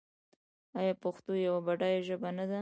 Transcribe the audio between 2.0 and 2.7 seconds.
ژبه نه ده؟